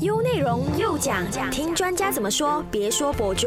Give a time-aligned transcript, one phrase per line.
[0.00, 3.46] 优内容又讲，听专家怎么说，别说博主。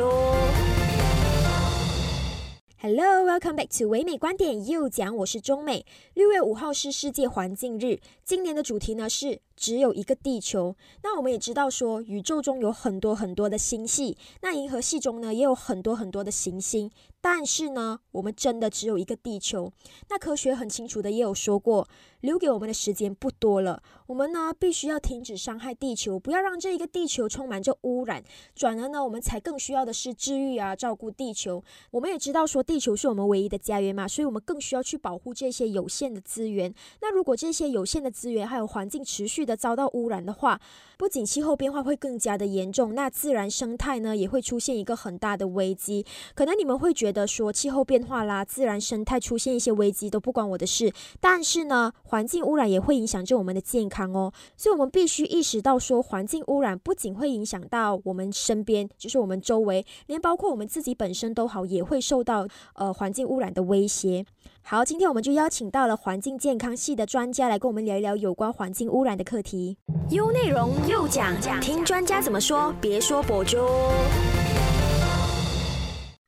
[2.82, 5.86] Hello，welcome back to 唯美观点又讲，我是中美。
[6.16, 10.76] 六月五号是世界环境日，今年的主题呢是只有一个地球。
[11.04, 16.90] 那我们也知道说，宇宙中有很多很多的星系，那银河系中呢也有很多很多的行星。
[17.22, 19.74] 但是呢，我们真的只有一个地球。
[20.10, 21.86] 那科学很清楚的也有说过，
[22.22, 23.84] 留给我们的时间不多了。
[24.08, 28.24] 我们呢，必须要停止伤害地球，不要让这一个地球充满着污染。
[28.56, 31.62] 转而呢，我们才更需要的是治愈啊，照顾地球。
[31.92, 36.74] 我们也知道说，地球是我们唯一的家园嘛，所以我们更需要去保护这些有限的资源。
[37.02, 40.60] 那如果这些有限的资源还有环境持续的遭到污染的话，
[41.00, 46.06] 不仅气候变化会更加的严重，那自然生态呢，也会出现一个很大的危机。
[46.36, 50.92] 可能你们会觉得说气候变化啦，自然生态出现一些危机都不关我的事，
[51.22, 64.26] 但是呢，环境污染也会影响着我们的健康哦，所以我们必须意识到说，环境污染不仅会影响到我们身边，就是我们周围，连包括我们自己本身都好，也会受到呃环境污染的威胁。
[64.64, 69.78] 好，今天我们就邀请到了环境健康系的专家来跟我们聊一聊有关环境污染的课题。
[70.12, 73.58] 优内容又讲，听专家怎么说，别说博主。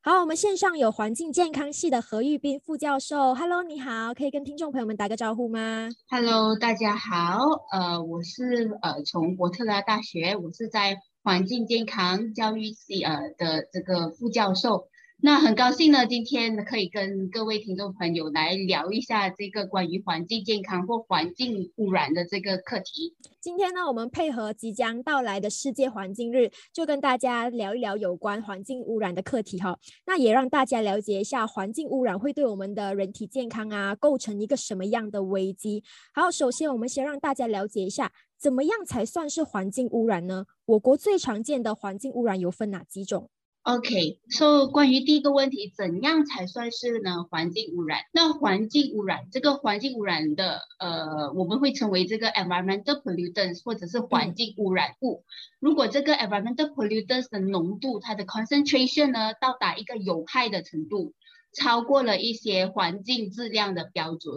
[0.03, 7.39] 好，我们线上有环境健康系的何玉斌副教授，Hello，你好，可以跟听众朋友们打个招呼吗？Hello，大家好，
[7.71, 14.85] 呃，我是呃从伯特拉大学，我是在环境健康教育系呃的这个副教授。
[15.23, 23.15] 那很高兴呢，今天可以跟各位听众朋友来聊一下这个关于环境健康或环境污染的这个课题。
[23.39, 29.77] 今天呢，我们配合即将到来的世界环境日，就跟大家聊一聊有关环境污染的课题哈。
[30.07, 35.83] 那也让大家了解一下环境污染会对我们的人体健康啊构成一个什么样的危机。
[36.15, 40.47] 好，首先我们先让大家了解一下，怎么样才算是环境污染呢？
[40.65, 43.29] 我国最常见的环境污染有分哪几种
[43.63, 47.99] ？OK，so 关于第一个问题，怎样才算是呢环境污染？
[48.11, 55.23] 那环境污染这个环境污染的呃，我们会称为这个 environmental pollutants 或者是环境污染物。
[55.59, 61.13] 如果这个 environmental pollutants 的浓度，它的 concentration 呢到达一个有害的程度，
[61.53, 64.33] 超过了一些环境质量的标准，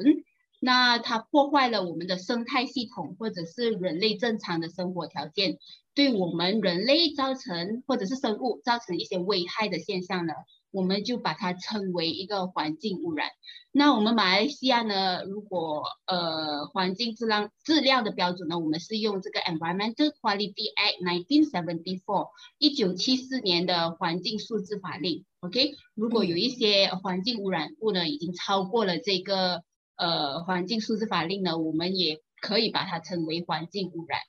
[0.64, 5.58] 那它破坏了我们的生态系统或者是人类正常的生活条件。
[5.94, 10.32] 对我们人类造成或者是生物造成一些危害的现象呢，
[10.72, 13.28] 我们就把它称为一个环境污染。
[13.70, 25.24] 那我们马来西亚呢，如果呃环境质量质量的标准呢，我们是用这个 Environmental Quality Act 1974，一九七四年的环境数字法令。
[25.41, 29.62] OK，如果有一些环境污染物呢，已经超过了这个
[29.97, 34.21] 呃环境素质法令呢，我们也可以把它称为环境污染。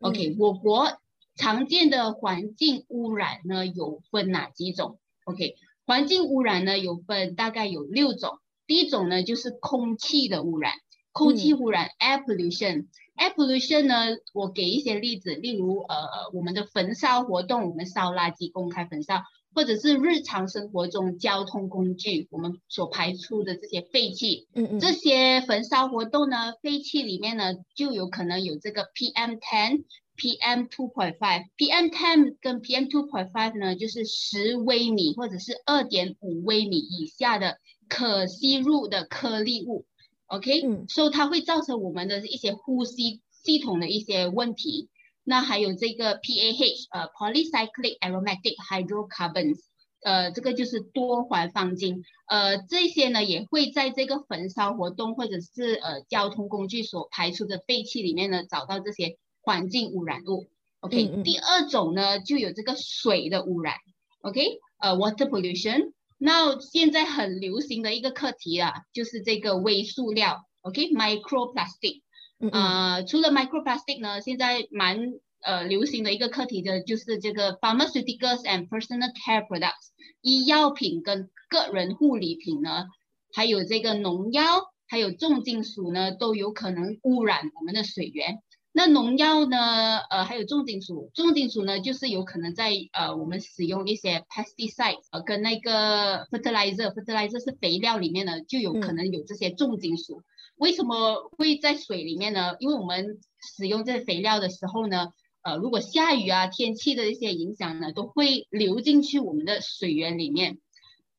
[0.00, 0.98] OK，我国
[1.36, 5.54] 常见的环境污染呢有分哪几种？OK，
[5.86, 8.38] 环境污染呢有分大概有六种。
[8.66, 10.72] 第一种呢就是空气的污染，
[11.12, 12.86] 空气污染 （air pollution）。
[13.16, 15.96] air pollution 呢，我给一些例子，例如呃
[16.32, 19.22] 我们的焚烧活动，我们烧垃圾公开焚烧。
[19.54, 29.84] 或者是日常生活中交通工具我们所排出的这些废气，嗯嗯，这些焚烧活动呢，废气里面呢就有可能有这个 PM10、
[30.16, 37.58] PM two、point five PM10 跟 PM two point five 呢，就是十微米或者是二点五微米以下的
[37.88, 39.84] 可吸入的颗粒物
[40.26, 44.88] ，OK，所以它会造成我们的一些呼吸系统的一些问题。
[45.24, 49.58] 那还有这个 PAH，呃，polycyclic aromatic hydrocarbons，
[50.02, 60.48] 呃，这个就是多环芳烃，呃，这些呢也会在这个焚烧活动或者是呃交通工具所排出的废气里面呢找到这些环境污染物。
[60.80, 63.76] OK，第二种呢就有这个水的污染。
[64.22, 65.92] OK，呃，water pollution。
[66.18, 70.44] 那现在很流行的一个课题啊，就是这个微塑料。
[70.62, 72.02] OK，microplastic。
[72.50, 74.98] 呃，除了 microplastic 呢，现在蛮
[75.42, 79.90] 呃流行的一个课题的就是这个 pharmaceuticals and personal care products，
[80.20, 82.86] 医药品跟个人护理品呢，
[83.32, 84.42] 还有这个农药，
[84.88, 88.42] 还有重金属呢，都有可能污染我们的水源。
[88.74, 100.22] 那农药呢，呃，还有重金属，重金属呢，就是有可能在呃我们使用一些 pesticides，呃，跟那个 fertilizer，fertilizer 是肥料里面呢，就有可能有这些重金属。
[100.56, 102.56] 为什么会在水里面呢？
[102.60, 105.12] 因为我们使用这肥料的时候呢，
[105.42, 110.58] 呃，如果下雨啊，天气的一些影响呢，都会流进去我们的水源里面。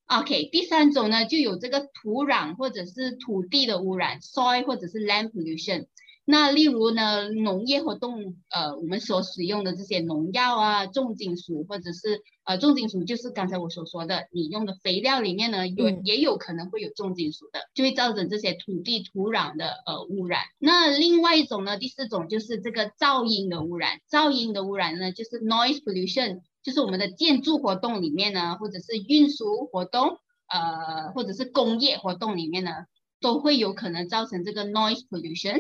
[0.06, 5.88] OK，第三种呢，就有这个土壤或者是土地的污染，soil 或者是 land pollution。
[6.26, 20.44] 那例如呢，农业活动，呃，我们所使用的这些农药啊、重金属，或者是呃重金属，就是刚才我所说的，你用的肥料里面呢，有也有可能会有重金属的，就会造成这些土地土壤的呃污染。
[20.60, 24.00] 那另外一种呢，第四种就是这个噪音的污染。
[24.10, 32.72] 噪音的污染呢，就是 noise pollution，就是我们的建筑活动里面呢，或者是运输活动，呃，或者是工业活动里面呢，
[33.20, 35.60] 都会有可能造成这个 noise pollution。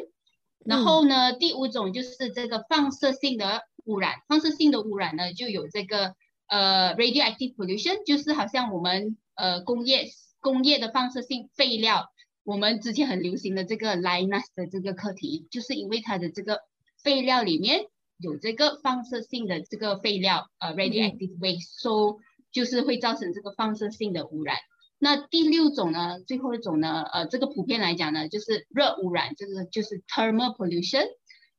[0.65, 4.15] 然后呢，第五种就是这个放射性的污染。
[4.27, 6.15] 放射性的污染呢，就有这个
[6.47, 10.07] 呃 radioactive pollution，就是好像我们呃工业
[10.39, 12.07] 工业的放射性废料。
[12.43, 16.59] 我们之前很流行的这个 Linus 的这个课题，就是因为它的这个
[17.01, 17.85] 废料里面
[18.17, 22.19] 有这个放射性的这个废料，呃 radioactive waste，so
[22.51, 24.57] 就是会造成这个放射性的污染。
[25.03, 26.21] 那第六种呢？
[26.21, 27.03] 最后一种呢？
[27.03, 31.05] 呃，这个普遍来讲呢，就是热污染，就是就是 thermal pollution。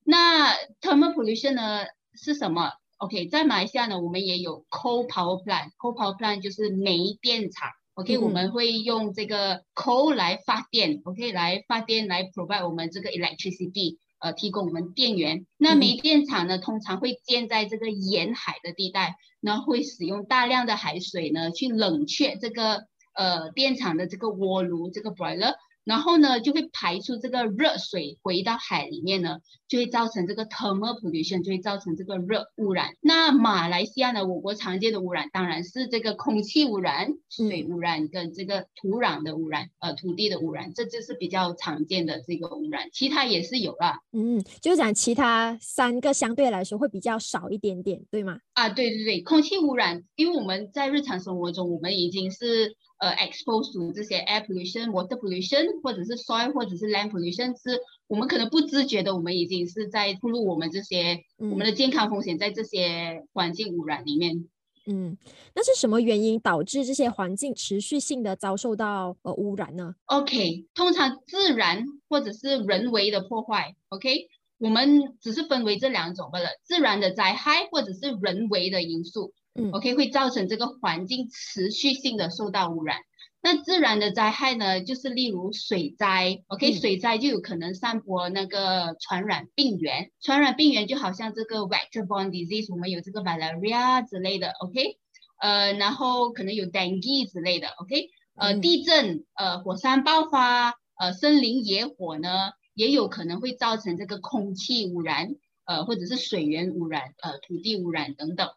[0.03, 5.73] 那 thermal pollution 呢是什么？OK，在马来西亚呢，我们也有 coal power plant。
[5.77, 7.69] coal power plant 就是煤电厂。
[7.93, 15.45] OK，我们会用这个 coal 来发电，OK，来发电来 provide 我们这个 electricity，呃，提供我们电源。
[15.59, 22.87] 那煤电厂呢，通常会建在这个沿海的地带，然后会使用大量的海水呢，去冷却这个。
[23.15, 25.55] 呃，电厂的这个锅炉，这个 boiler。
[25.85, 32.95] 然后呢，就会排出这个热水回到海里面呢，就会造成这个 thermal pollution，就会造成这个热污染。
[33.03, 42.89] 那马来西亚呢，我国常见的污染当然是这个空气污染、水污染跟这个土壤的污染，呃，土地的污染，这就是比较常见的这个污染。
[42.91, 48.39] 其他也是有啦，嗯，就是讲其他三个相对来说会比较少一点点，对吗？
[48.55, 52.75] 啊，对对对，空气污染，因为我们在日常生活中，我们已经是。
[53.05, 64.49] 呃，expose to 这些 air pollution、water pollution，或者是 soil 或者是 land pollution，是我们可能不自觉的，我们已经是在暴露我们这些我们的健康风险在这些环境污染里面。
[64.87, 65.19] 嗯，
[65.55, 79.35] 那是什么原因导致这些环境持续性的遭受到呃污染呢？OK，通常自然或者是人为的破坏，OK，我们只是分为这两种罢了，自然的灾害或者是人为的因素。
[79.55, 82.99] 嗯，OK，会造成这个环境持续性的受到污染。
[83.41, 90.11] 那自然的灾害呢，就是例如水灾，OK，水灾就有可能散播那个传染病源。
[90.21, 94.97] 传染病源就好像这个 vector-borne disease，我们有这个 malaria 之类的，OK，
[95.41, 105.35] 呃，然后可能有 dengue 之类的，OK，呃，地震，呃，火山爆发，呃，森林野火呢，也有可能会造成这个空气污染，
[105.67, 108.49] 呃，或者是水源污染，呃，土地污染等等。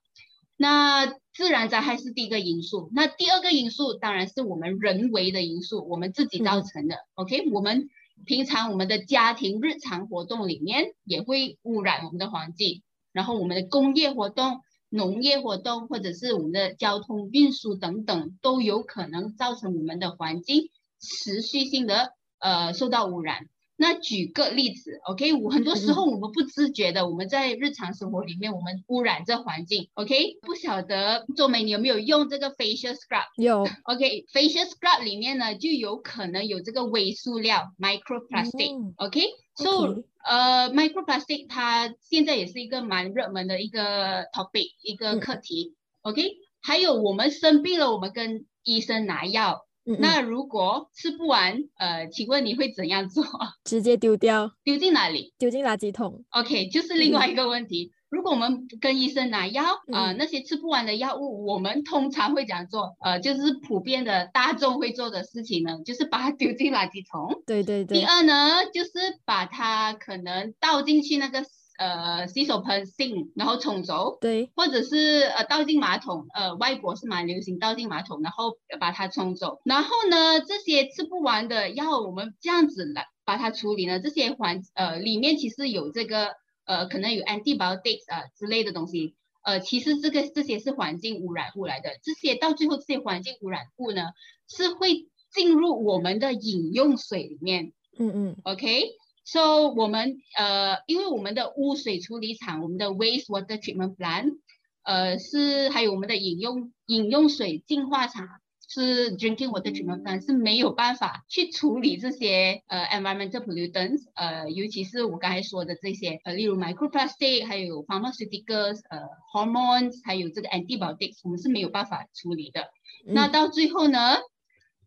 [0.60, 6.96] 那自然灾害是第一个因素，那第二个因素当然是我们人为的因素，我们自己造成的。
[7.14, 7.90] OK，我们
[8.26, 12.82] 平常我们的家庭日常活动里面也会污染我们的环境，
[13.14, 23.48] 然后我们的工业活动、农业活动或者是我们的交通运输等等，都有可能造成我们的环境持续性的呃受到污染。
[23.80, 33.28] 那举个例子，OK，我很多时候我们不自觉的，我们在日常生活里面，我们污染这环境，OK，不晓得做美你有没有用这个 facial scrub？
[33.38, 46.24] 有， OK，facial scrub 里面呢就有可能有这个微塑料 microplastic，OK，so 呃 microplastic 它现在也是一个蛮热门的一个 topic 一个课题，OK，
[46.62, 49.67] 还有我们生病了，我们跟医生拿药。
[50.00, 53.24] 那如果吃不完，呃，请问你会怎样做？
[53.64, 55.34] 直接丢掉，丢进哪里？
[55.38, 56.24] 丢进垃圾桶。
[56.32, 57.92] OK，就是另外一个问题。
[58.10, 62.96] 如果我们跟医生拿药，呃，那些吃不完的药物，我们通常会怎样做？
[63.02, 67.44] 呃，就是普遍的大众会做的事情呢，就是把它丢进垃圾桶。
[67.46, 68.00] 对对对。
[68.00, 68.92] 第二呢，就是
[69.26, 71.44] 把它可能倒进去那个。
[71.78, 79.62] 呃，洗手盆芯，然后冲走，对，或者是呃倒进马桶，呃，外国是蛮流行倒进马桶，然后把它冲走。
[79.64, 84.00] 然后呢，这些吃不完的药，我们这样子来把它处理呢？
[84.00, 86.34] 这些环呃里面其实有这个
[86.66, 91.92] 呃可能有 antibiotics 啊之类的东西，呃，其实这个这些是环境污染物来的。
[92.04, 94.02] 这些到最后这些环境污染物呢，
[94.48, 97.74] 是会进入我们的饮用水里面。
[98.00, 98.84] 嗯嗯，OK。
[99.30, 104.38] So 我们呃，因为我们的污水处理厂，我们的 wastewater treatment plant，
[104.84, 108.26] 呃是还有我们的饮用饮用水净化厂，
[108.70, 122.70] 是 drinking water treatment plant 是没有办法去处理这些呃 environmental pollutants，呃尤其是我刚才说的这些呃例如 microplastic，还有 pharmaceuticals，呃 hormones，还有这个 antibiotics，我们是没有办法处理的。
[123.06, 124.20] 那到最后呢？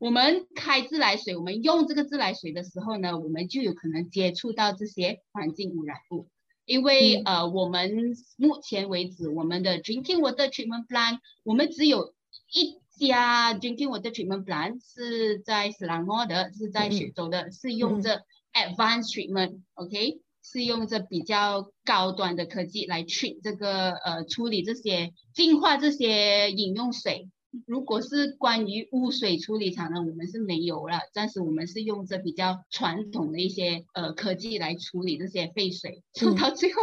[0.00, 6.26] 我们开自来水，我们用这个自来水的时候呢，我们就有可能接触到这些环境污染物。
[6.64, 12.14] 因为呃，我们目前为止，我们的 drinking water treatment plant，我们只有
[12.50, 18.22] 一家 drinking water treatment plant 是在斯兰诺的，是在雪州的，是用这
[18.54, 27.28] advanced treatment，OK，是用这比较高端的科技来 treat 这个呃处理这些净化这些饮用水。
[27.66, 31.00] 如果是关于污水处理厂呢，我们是没有了。
[31.12, 36.80] 暂时我们是用着比较传统的一些呃科技来处理这些废水，嗯 到最后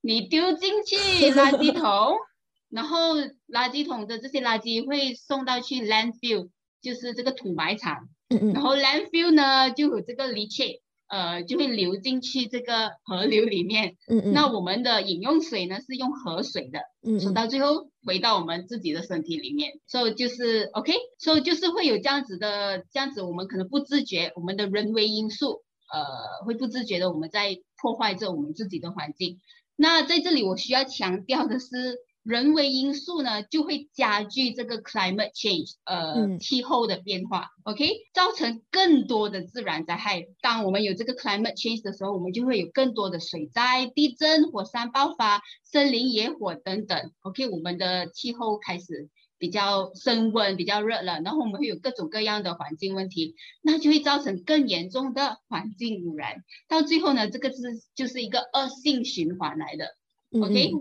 [0.00, 0.96] 你丢进去
[1.32, 2.16] 垃圾桶，
[2.68, 3.16] 然后
[3.48, 6.50] 垃圾桶的这些垃圾会送到去 landfill，
[6.82, 10.80] 就是这个土埋场，然后 landfill 呢就有这个 leachate。
[11.06, 13.98] 呃，就会流进去这个河流里面。
[14.08, 14.32] 嗯嗯。
[14.32, 16.80] 那我们的饮用水呢，是用河水的。
[17.06, 17.20] 嗯。
[17.20, 29.40] 说到最后回到我们自己的身体里面，所以就是 OK，所以就是会有这样子的，这样子我们可能不自觉，我们的人为因素，呃，会不自觉的我们在破坏着我们自己的环境。
[29.76, 31.98] 那在这里我需要强调的是。
[32.24, 40.26] 人为因素呢，就会加剧这个 climate change，呃，气候的变化，OK，造成更多的自然灾害。
[40.40, 56.36] 当我们有这个 climate change 的时候，我们就会有更多的水灾、地震、火山爆发、森林野火等等，OK，我们的气候开始比较升温、比较热了，然后我们会有各种各样的环境问题，那就会造成更严重的环境污染。
[56.68, 57.58] 到最后呢，这个是
[57.94, 59.94] 就是一个恶性循环来的
[60.40, 60.72] ，OK。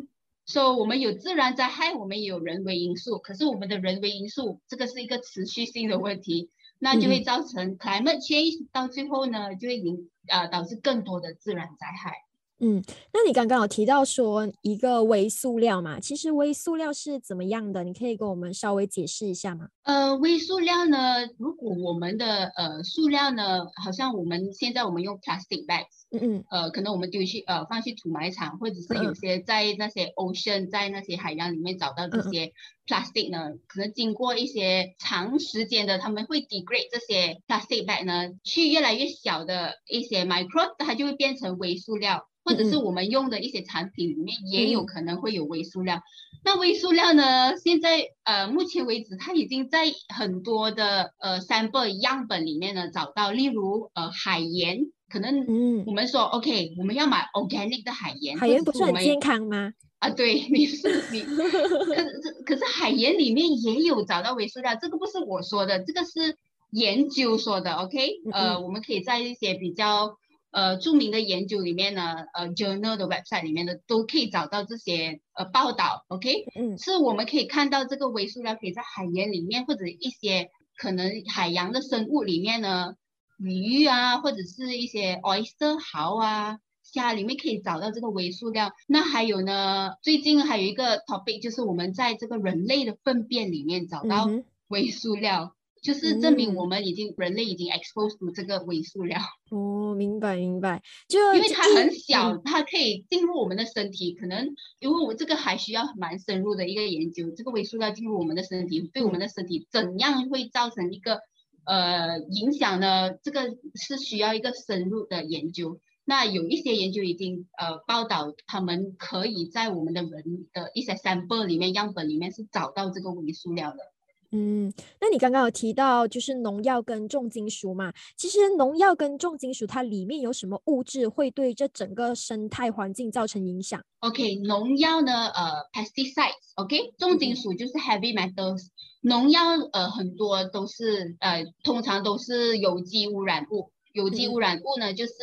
[0.46, 12.18] 说我们有自然灾害，我们也有人为因素，可是我们的人为因素这个是一个持续性的问题，那就会造成 climate change，到最后呢就会引呃导致更多的自然灾害。
[12.64, 16.00] 嗯，那你刚刚有提到说一个微塑料嘛？
[16.00, 17.84] 其实微塑料是怎么样的？
[17.84, 19.68] 你可以跟我们稍微解释一下吗？
[19.84, 32.54] 呃，微塑料呢，如果我们的呃塑料呢，好像我们现在我们用 plastic bags，嗯嗯，呃，可能我们丢去呃放去土埋场，或者是有些在那些 ocean 在那些海洋里面找到这些
[32.88, 42.26] plastic 呢，可能经过一些长时间的，他们会 degrade 这些 plastic bag 呢，去越来越小的一些 micro，它就会变成微塑料。
[42.44, 46.02] 或者是我们用的一些产品里面也有可能会有微塑料。
[46.44, 47.56] 那微塑料呢？
[47.58, 58.38] 现在呃，目前为止它已经在很多的呃 sample 样本里面呢找到，例如呃海盐，可能嗯，我们说 OK，我们要买 organic 的海盐。
[58.38, 59.72] 海盐不是很健康吗？
[60.00, 66.38] 啊，对， 你是你，可是可是海盐里面也有找到微塑料，这个不是我说的，这个是
[66.72, 67.74] 研究说的。
[67.76, 70.18] OK，呃，我们可以在一些比较。
[70.54, 82.94] 呃，著名的研究里面呢，呃，journal 的 website 里面的都可以找到这些呃报道，OK，嗯，是我们可以看到这个微塑料可以在海盐里面或者一些可能海洋的生物里面呢，
[83.40, 88.72] 鱼啊或者是一些 oyster 蚝啊虾里面可以找到这个微塑料。
[88.88, 94.30] 那还有呢，最近还有一个 topic 就是我们在这个人类的粪便里面找到
[94.68, 95.56] 微塑料。
[95.84, 99.20] 就是证明我们已经人类已经 exposed to 这个微塑料
[99.52, 111.20] 哦，明白明白，就因为它很小，它可以进入我们的身体，可能因为我这个还需要蛮深入的一个研究，这个微塑料进入我们的身体，对我们的身体怎样会造成一个
[111.66, 113.12] 呃影响呢？
[113.22, 115.80] 这个是需要一个深入的研究。
[116.06, 123.93] 那有一些研究已经呃报道，他们可以在我们的人的一些 sample 里面样本里面是找到这个微塑料的。
[124.36, 127.94] 嗯，那你刚刚有提到就是农药跟重金属嘛？
[128.18, 138.70] 其实农药跟重金属它里面有什么物质会对这整个生态环境造成影响？OK，农药呢，呃，pesticides，OK，重金属就是 heavy metals，
[139.02, 145.14] 农药呃很多都是呃通常都是有机污染物，有机污染物呢就是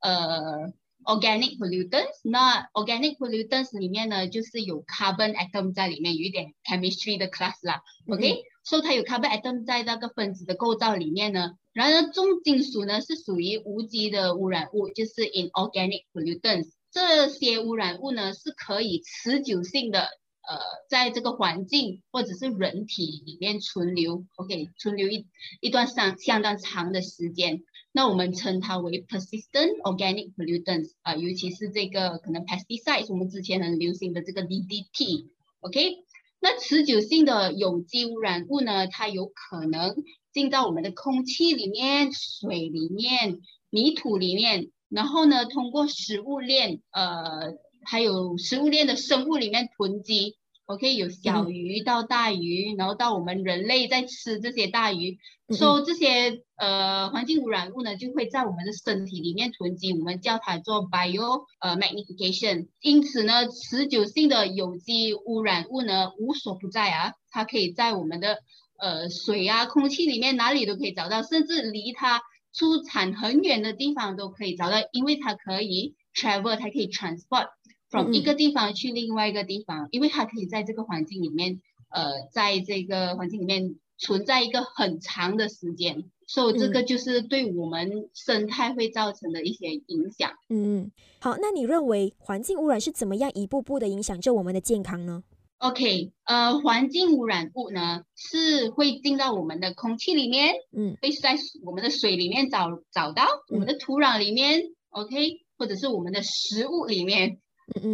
[0.00, 0.72] 呃。
[1.02, 7.80] Organic pollutants，那 organic pollutants 里面呢，就是有 carbon atom 在里面，有一点 chemistry 的 class 啦。
[8.06, 11.52] OK，所以它有 carbon atom 在那个分子的构造里面呢。
[11.72, 16.70] 然而重金属呢是属于无机的污染物，就是 inorganic pollutants。
[16.90, 24.24] 这些污染物呢是可以持久性的呃在这个环境或者是人体里面存留。
[24.36, 25.26] OK，存留一
[25.60, 27.62] 一段相相当长的时间。
[27.92, 36.04] 那我们称它为 persistent organic pollutants 啊，尤其是这个可能 pesticides，我们之前很流行的这个 DDT，OK？
[36.40, 39.94] 那持久性的有机污染物呢，它有可能
[40.32, 47.54] 进到我们的空气里面、水里面、泥土里面，然后呢，通过食物链，呃，
[47.84, 50.36] 还有食物链的生物里面囤积。
[50.70, 62.68] OK，有小鱼到大鱼，然后到我们人类在吃这些大鱼，so 这些呃环境污染物呢，就会在我们的身体里面囤积，我们叫它做 bio 呃 magnification。
[62.80, 68.38] 因此呢，持久性的有机污染物呢无所不在啊，它可以在我们的
[68.78, 72.22] 呃水啊、空气里面哪里都可以找到，甚至离它
[72.54, 77.48] 出产很远的地方都可以找到，因为它可以 travel，它可以 transport。
[77.90, 90.30] 从一个地方去另外一个地方，因为它可以在这个环境里面，呃，在这个环境里面存在一个很长的时间，所以这个就是对我们生态会造成的一些影响。
[90.48, 95.24] 嗯嗯，好，那你认为环境污染是怎么样一步步的影响着我们的健康呢
[95.58, 107.40] ？OK，呃，环境污染物呢是会进到我们的空气里面，嗯，会在我们的水里面找找到，我们的土壤里面，OK，或者是我们的食物里面。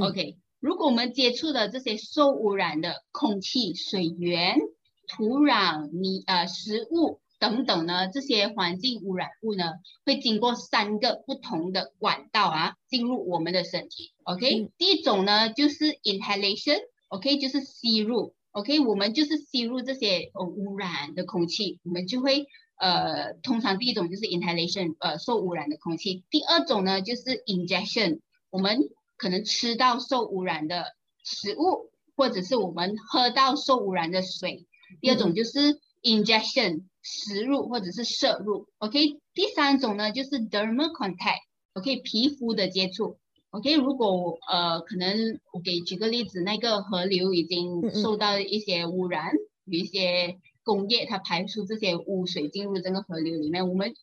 [0.00, 4.58] OK，如果我们接触的这些受污染的空气、水源、
[5.06, 14.12] 土壤、泥呃食物等等呢，这些环境污染物呢，会经过三个不同的管道啊，进入我们的身体。
[14.24, 18.34] OK，第一种呢就是 inhalation，OK，就是吸入。
[18.52, 22.46] OK，我们就是吸入这些呃污染的空气，我们就会
[22.78, 26.24] 呃，通常第一种就是 inhalation，呃，受污染的空气。
[26.30, 30.94] 第二种呢就是 injection，我们可能吃到受污染的
[31.24, 34.66] 食物，或者是我们喝到受污染的水。
[35.00, 38.68] 第二种就是 injection 食入或者是摄入。
[38.78, 41.40] OK，第三种呢就是 dermal contact。
[41.72, 43.18] OK，皮肤的接触。
[43.50, 49.32] OK，如果呃可能我给举个例子，那个河流已经受到一些污染，
[49.64, 53.94] 有一些工业它排出这些污水进入这个河流里面，我们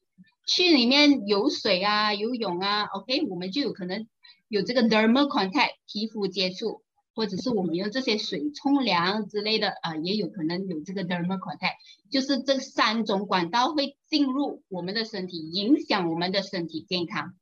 [0.48, 4.08] 去里面游水啊、游泳啊，OK，我们就有可能。
[4.54, 6.84] 有这个 dermal contact 皮肤接触，
[7.16, 11.74] 或者是我们用这些水冲凉之类的啊，也有可能有这个 dermal contact，
[12.12, 17.34] 就是这三种管道会进入我们的身体，影响我们的身体健康。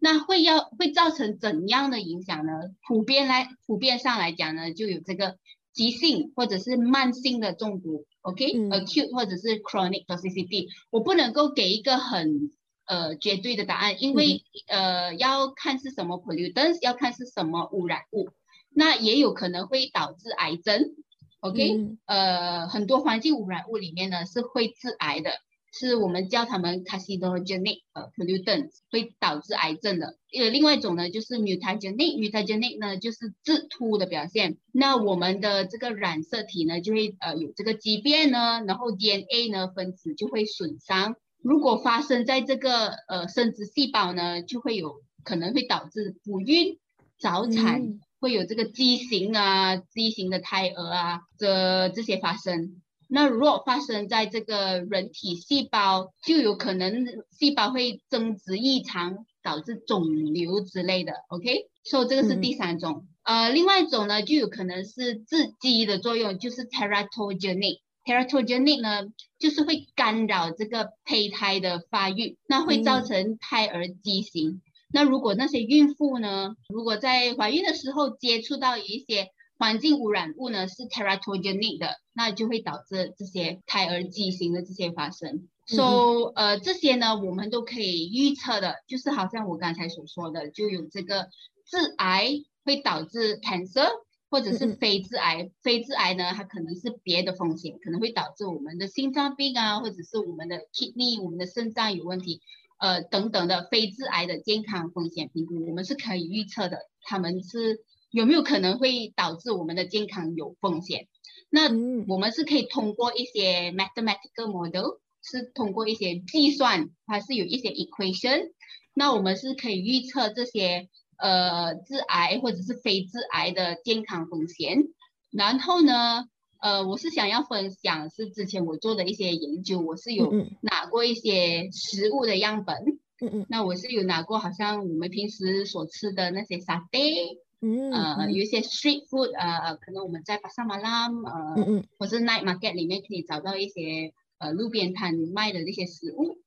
[0.00, 2.52] 那会要会造成怎样的影响呢？
[2.84, 5.36] 普遍来普遍上来讲呢，就有这个
[5.72, 12.50] 急性或者是慢性的中毒，OK，acute 或者是 chronic toxicity，我不能够给一个很。
[12.86, 18.28] 呃，绝对的答案，因为呃要看是什么 pollutants，要看是什么污染物，
[18.70, 20.94] 那也有可能会导致癌症。
[21.40, 25.30] OK，呃，很多环境污染物里面呢是会致癌的，
[25.72, 30.16] 是我们叫他们 carcinogenic 呃 pollutants，会导致癌症的。
[30.36, 41.16] 呃，另外一种呢就是 mutagenic，mutagenic 呢就是致突的表现，那我们的这个染色体呢就会呃有这个畸变呢，然后 DNA 呢分子就会损伤。
[41.46, 46.76] 如果发生在这个呃生殖细胞呢，就会有可能会导致不孕、
[47.20, 52.82] 早产，会有这个畸形啊、畸形的胎儿啊这这些发生。
[53.08, 61.12] 那如果发生在这个人体细胞，就有可能细胞会增殖异常，导致肿瘤之类的。
[61.28, 63.06] OK，所以这个是第三种。
[63.22, 67.78] 呃，另外一种呢，就有可能是致畸的作用，就是 teratogenic。
[68.06, 74.62] Teratogenic 呢，就是会干扰这个胚胎的发育，那会造成胎儿畸形。
[74.92, 85.48] 那如果那些孕妇呢，如果在怀孕的时候接触到一些环境污染物呢，是 teratogenic 的，那就会导致这些胎儿畸形的这些发生。
[85.66, 91.28] So，呃，这些呢，我们都可以预测的，就是好像我刚才所说的，就有这个
[91.66, 92.30] 致癌
[92.64, 93.88] 会导致 cancer。
[94.28, 102.40] 或者是非致癌，非致癌呢，它可能是别的风险，可能会导致我们的心脏病啊，或者是我们的 kidney，我们的肾脏有问题，
[102.78, 111.06] 呃等等的非致癌的健康风险评估，我们是可以预测的，他们是有没有可能会导致我们的健康有风险？
[111.48, 111.68] 那
[112.08, 118.50] 我们是可以通过一些 mathematical model，是通过一些计算，还是有一些 equation，
[118.92, 120.88] 那我们是可以预测这些。
[121.18, 124.84] 呃，致癌或者是非致癌的健康风险。
[125.30, 126.24] 然后呢，
[126.60, 132.76] 呃，我是想要分享是之前我做的一些研究，我是有拿过一些食物的样本。
[133.20, 133.46] 嗯嗯。
[133.48, 146.38] 那我是有拿过，好像我们平时所吃的那些沙爹，嗯，呃，有一些 street food，呃，可能我们在巴沙马拉，呃，嗯嗯，或是 night market 里面可以找到一些呃路边摊卖的那些食物，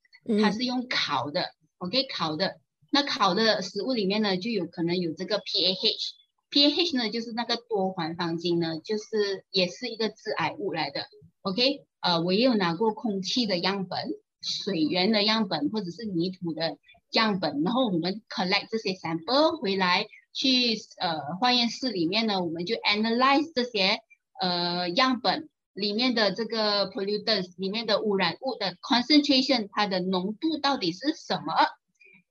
[0.42, 1.46] 它是用烤的
[1.80, 2.58] ，OK，烤的。
[2.90, 11.06] 那烤的食物里面呢，就有可能有这个 PAH，PAH 呢就是那个多环芳烃呢，就是也是一个致癌物来的。
[11.42, 14.10] OK，呃，我也有拿过空气的样本、
[14.42, 16.78] 水源的样本或者是泥土的
[17.12, 24.00] 样本，然后我们 collect 这些 sample 回来去呃化验室里面呢，我们就 analyze 这些
[24.42, 31.54] 呃样本里面的这个 pollutants 里面的污染物的 concentration 它的浓度到底是什么？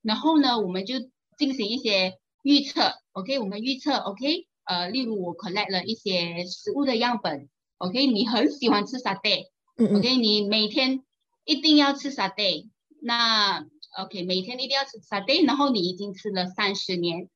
[0.08, 0.94] 然后呢，我们就
[1.36, 11.04] 进行一些预测，OK，我们预测，OK，呃，例如我 collect 了一些食物的样本，OK，你很喜欢吃沙爹，OK，你每天
[11.44, 12.64] 一定要吃沙爹，
[13.02, 13.66] 那
[13.98, 17.28] OK，每天一定要吃沙爹，然后你已经吃了三十年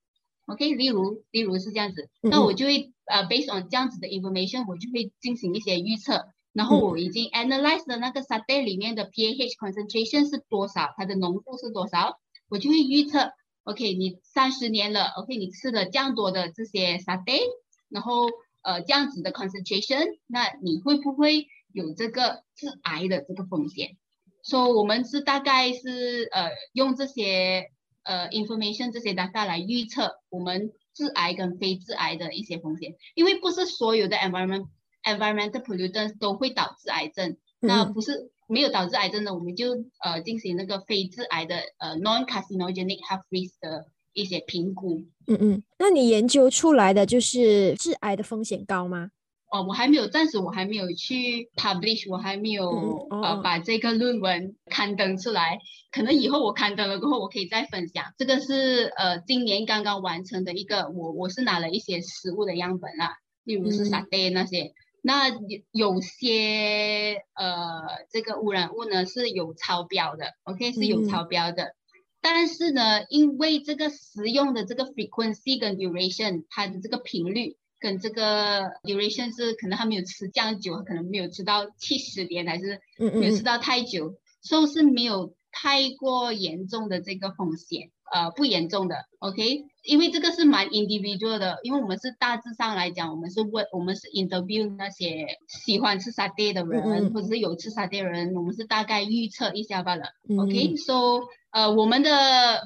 [0.46, 12.18] ，OK，例如例如是这样子，那我就会呃 based on 这样子的 information，我就会进行一些预测，然后我已经 analyze 了那个沙爹里面的 pH concentration 是多少，它的浓度是多少，
[12.52, 13.32] 我就会预测。
[13.64, 17.40] OK，你三十年了，OK，你吃了这样多的这些沙爹，
[17.88, 18.26] 然后
[18.60, 23.96] 呃这样子的 concentration，那你会不会有这个致癌的这个风险？
[24.42, 27.70] 所以我们是大概是呃用这些
[28.02, 34.66] 呃 information 这些 data 来预测我们致癌跟非致癌的一些风险，因为不是所有的 environment
[35.04, 38.30] environmental pollutants 都会导致癌症，那不是。
[38.52, 39.72] 没有导致癌症的，我们就
[40.04, 44.98] 呃进行那个非致癌的呃 non-carcinogenic health risk 的一些评估。
[45.26, 49.08] 嗯嗯，那你研究出来的就是致癌的风险高吗？
[49.50, 55.58] 哦，我还没有，暂时我还没有去 publish，我还没有呃把这个论文刊登出来。
[55.90, 58.04] 可能以后我刊登了过后，我可以再分享。
[58.18, 64.72] 这个是呃今年刚刚完成的一个，我我是拿了一些食物的样本啦，例如是沙爹那些。
[65.04, 71.74] 那有有些呃，这个污染物呢是有超标的，OK 是有超标的，
[72.20, 87.90] 但是呢，因为这个食用的这个 frequency 跟 duration，它的这个频率跟这个 duration 是可能还没有吃这样久，可能没有吃到七十年，还是没有吃到太久，所以是没有太过严重的这个风险。
[88.12, 101.20] 呃，不严重的，OK，因为这个是蛮 individual 的，因为我们是大致上来讲，我们是问，我们是 interview 那些喜欢吃沙爹的人，或者是有吃沙爹的人，我们是大概预测一下罢了，OK，So，
[101.52, 102.10] 呃，我们的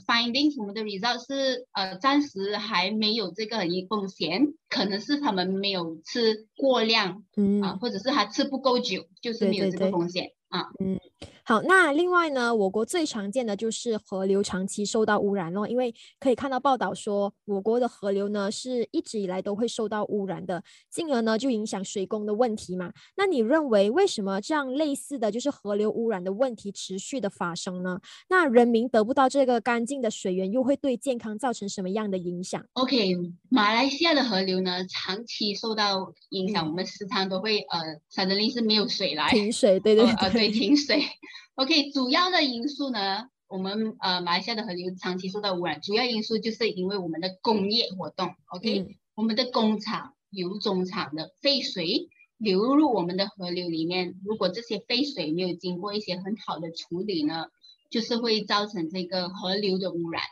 [0.04, 7.22] findings，我们的 result 是，呃，暂时还没有这个一风险，可能是他们没有吃过量，
[7.62, 10.32] 啊，或者是他吃不够久，就是没有这个风险。
[10.48, 11.00] 啊，嗯，
[11.48, 22.92] 好，那另外呢，我国最常见的就是河流长期受到污染咯，因为可以看到报道说，我国的河流呢是一直以来都会受到污染的，进而呢就影响水工的问题嘛。
[23.16, 28.00] 那你认为为什么这样类似的就是河流污染的问题持续的发生呢？
[28.28, 33.14] 那人民得不到这个干净的水源，又会对健康造成什么样的影响？OK，
[33.48, 40.30] 马来西亚的河流呢长期受到影响，我们时常都会呃，反正是没有水来停水，对对对。
[40.32, 41.05] 对，停水。
[41.56, 48.34] OK，主要的因素呢，我们呃马来西亚的河流长期受到污染，主要因素就是因为我们的工业活动。
[48.48, 57.46] OK，我们的工厂、油种厂的废水流入我们的河流里面，如果这些废水没有经过一些很好的处理呢，
[57.90, 60.22] 就是会造成这个河流的污染。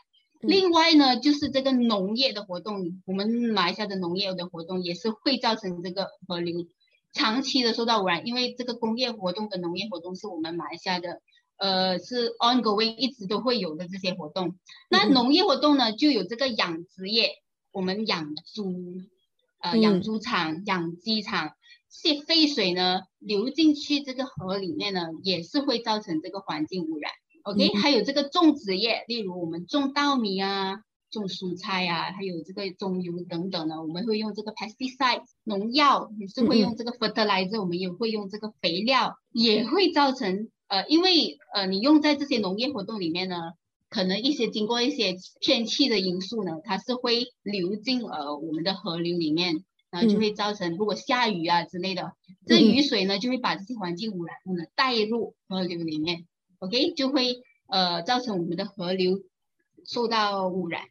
[0.41, 6.67] 另外呢，就是这个农业的活动，我们马来西亚的农业的活动也是会造成这个河流。
[7.15, 11.21] 长期的受到污染，因为这个工业活动跟农业活动是我们马来西亚的，
[11.57, 14.59] 呃，是 ongoing 一直都会有的这些活动。
[14.89, 17.31] 那农业活动呢，就有这个养殖业，
[17.71, 19.01] 我们养猪，
[19.61, 21.53] 呃，养猪场、养鸡场，
[21.89, 27.11] 这些废水呢流进去这个河里面呢，也是会造成这个环境污染。
[27.43, 30.81] OK，还有这个种植业，例如我们种稻米啊。
[31.19, 43.53] 种蔬菜啊，还有这个种油等等的，我们会用这个 pesticide 农药，也是会用这个 fertilizer，我们也会用这个肥料，也会造成呃，因为呃，你用在这些农业活动里面呢，
[43.89, 52.13] 可能一些经过一些天气的因素呢，它是会流进呃我们的河流里面，然后就会造成如果下雨啊之类的，
[52.45, 56.25] 这雨水呢就会把这些环境污染物呢带入河流里面
[56.59, 59.21] ，OK，就会呃造成我们的河流
[59.85, 60.83] 受到污染。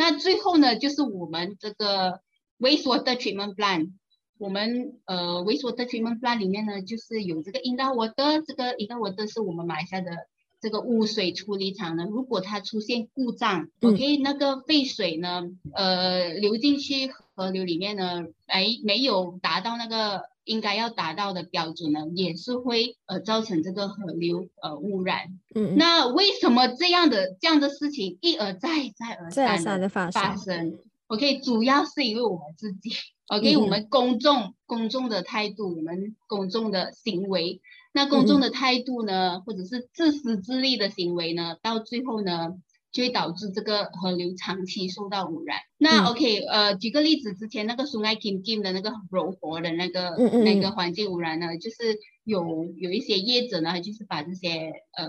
[0.00, 2.20] 那最后呢，就是我们这个
[2.56, 3.90] 微缩的 treatment plan。
[4.38, 10.10] 我们呃微缩的 treatment plan 里面呢，就是有这个 inner water，这个 inner water 是我们埋下的
[10.58, 15.42] 这个污水处理厂呢，如果它出现故障，，OK，那个废水呢，
[15.74, 20.29] 呃，流进去河流里面呢，没，没有达到那个。
[20.44, 25.38] 应该要达到的标准呢，也是会呃造成这个河流呃污染。
[25.54, 32.90] 嗯，那为什么这样的这样的事情一而再再而三的发生？OK，主要是因为我们自己
[33.28, 37.60] ，OK，我们公众公众的态度，我们公众的行为，
[37.92, 42.54] 那公众的态度呢，或者是自私自利的行为呢，到最后呢，
[42.92, 45.58] 就会导致这个河流长期受到污染。
[45.78, 55.06] 那 OK，呃，举个例子，之前那个苏埃 Kim Kim 的那个柔佛的那个那个环境污染呢，就是有有一些业者呢，就是把这些呃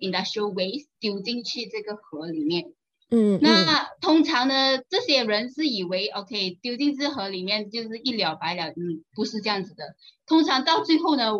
[0.00, 2.72] industrial waste 丢进去这个河里面。
[3.10, 9.96] 嗯，那通常呢，这些人是以为 OK 丢进这河里面就是一了百了，嗯，不是这样子的。
[10.26, 11.32] 通常到最后呢。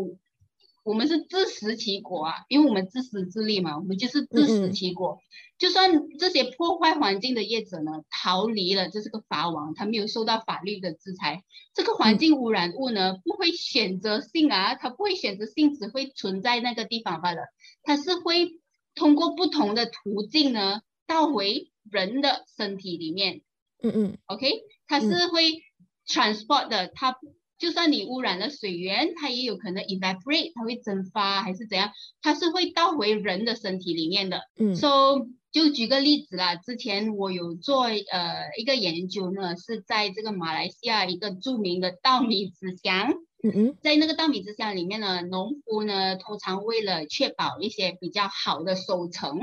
[0.89, 5.19] 我们是自食其果啊，因为我们自食自利嘛，我们就是自食其果。
[5.59, 17.43] 就算这些破坏环境的业者呢，逃离了这是个法网，他没有受到法律的制裁，这个环境污染物呢，不会选择性啊，它不会选择性只会存在那个地方罢了，
[17.83, 18.59] 它是会
[18.95, 23.43] 通过不同的途径呢，到回人的身体里面。
[23.83, 24.51] 嗯嗯，OK，
[24.87, 25.63] 它是会
[26.07, 27.19] transport 的，它。
[27.59, 31.91] 就算你污染了水源，它也有可能 evaporate，它会蒸发还是怎样？
[32.23, 34.43] 它是会倒回人的身体里面的。
[34.59, 43.11] 嗯，so 就举个例子啦，之前我有做呃一个研究呢，是在这个马来西亚一个著名的稻米之乡。
[43.43, 49.41] 嗯嗯，在那个稻米之乡里面呢，农夫呢通常为了确保一些比较好的收成，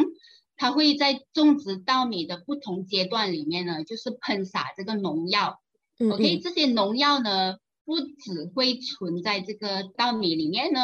[0.56, 5.60] 他会在种植稻米的不同阶段里面呢，就是喷洒这个农药。
[6.00, 7.58] OK，这些农药呢。
[7.86, 10.80] 不只会存在这个稻米里面呢，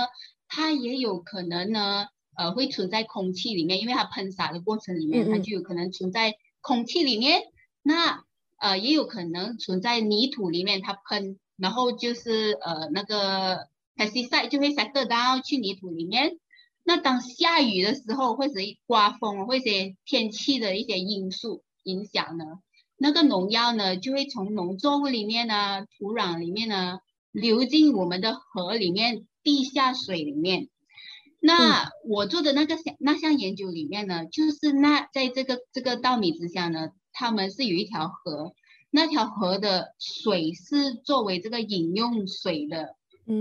[0.48, 7.42] 它也有可能呢，呃，会存在空气里面，因为它喷洒的过程里面，它就有可能存在空气里面。
[7.82, 8.24] 那
[8.58, 16.38] 呃，也有可能存在泥土里面，它喷，然后就是呃那个 pesticide 就会 settle down 去泥土里面。
[16.84, 18.54] 那当下雨的时候，或者
[18.86, 19.66] 刮风，或者
[20.06, 22.46] 天气的一些因素影响呢？
[23.04, 27.00] 那个农药呢，就会从农作物里面呢、土壤里面呢，
[27.32, 30.70] 流进我们的河里面、地下水里面。
[31.40, 38.54] 那我做的那个项那项研究里面呢，就是那在这个这个稻米之下呢，他们是有一条河，
[38.92, 42.96] 那条河的水是作为这个饮用水的。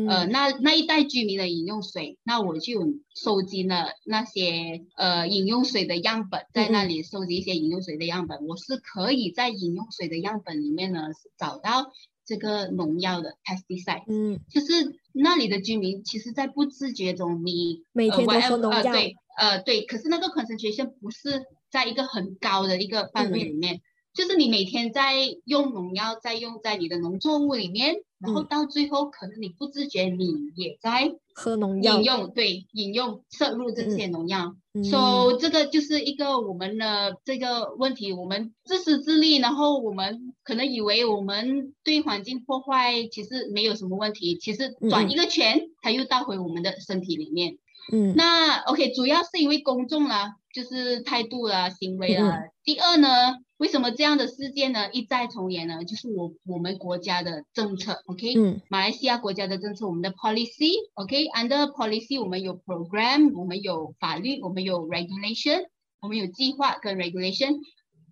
[0.09, 7.90] 呃，那那一带居民的饮用水，那我就收集了那些呃饮用水的样本，在那里收集一些饮用水。
[8.00, 11.92] 的样本，我是可以在饮用水的样本里面呢找到
[12.24, 23.83] 这个农药的 pesticide，嗯，就是那里的居民其实，在不自觉中，你每天都喝农药，对，呃对，可是那个 concentration 不是在一个很高的一个范围里面。
[24.14, 34.54] 就是你每天在用农药，在用在你的农作物里面，然后到最后可能你不自觉你也在喝农药，饮用对饮用摄入这些农药，
[34.85, 47.56] 所以这个就是一个我们的这个问题，我们自私自利，然后我们可能以为我们对环境破坏其实没有什么问题，其实转一个圈，它又倒回我们的身体里面。
[47.90, 52.42] 嗯，那 OK，主要是因为公众啦，就是态度啦、行为啦。
[52.62, 53.38] 第二呢？
[53.61, 55.85] 为什么这样的事件呢一再重演呢？
[55.85, 65.66] 就是我我们国家的政策，OK，嗯，马来西亚国家的政策，我们的 policy，OK，under policy 我们有 program，我们有法律，我们有 regulation，
[66.01, 67.59] 我们有计划跟 regulation，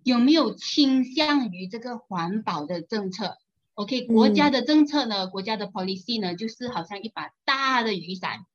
[0.03, 3.35] 有没有倾向于这个环保的政策
[3.73, 8.45] ？OK，国家的政策呢，国家的 policy 呢，就是好像一把大的雨伞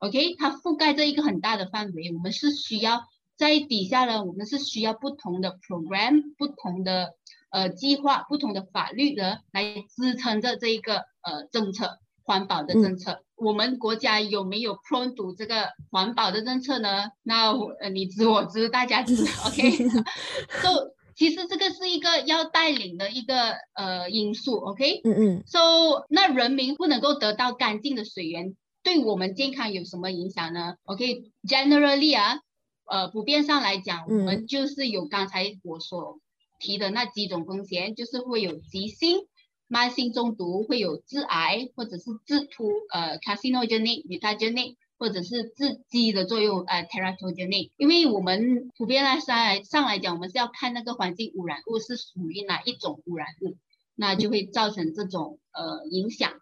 [0.00, 3.04] ，OK，它覆盖这一个很大的范围，我们是需要。
[3.42, 7.14] 在底下呢，我们是需要不同的 program、不同的
[7.50, 13.24] 呃计划、不同的法律的来支撑着这一个呃政策，环保的政策。
[13.34, 17.10] 我们国家有没有 prone to 这个环保的政策呢？
[17.24, 17.50] 那
[17.80, 25.00] 呃你知我知，大家知， OK？So 其实这个是一个要带领的一个呃因素，OK？
[25.02, 25.42] 嗯嗯。
[25.46, 32.38] So 那人民不能够得到干净的水源，对我们健康有什么影响呢？OK？Generally 啊。
[32.84, 36.18] 呃，普遍上来讲，我们就是有刚才我所
[36.58, 39.26] 提的那几种风险，就是会有急性、
[39.68, 47.70] 慢性中毒，会有致癌或者是致突，呃，carcinogenic、mutagenic，或者是致畸的作用，呃，teratogenic。
[47.76, 53.56] 因为我们普遍来上来上来讲，我们是要看那个环境污染物是属于哪一种污染物，
[53.94, 56.32] 那就会造成这种呃影响。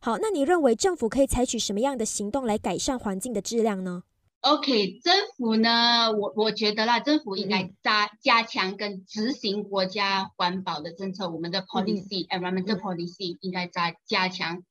[0.00, 4.04] 好，那你认为政府可以采取什么样的行动来改善环境的质量呢
[4.48, 14.62] ？OK，政府呢，我我觉得啦，政府应该加加强跟执行国家环保的政策，我们的 policy，environmental policy 应该加加强。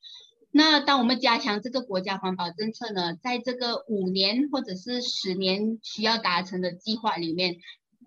[0.49, 7.57] 那当我们加强这个国家环保政策呢，在这个五年或者是十年需要达成的计划里面，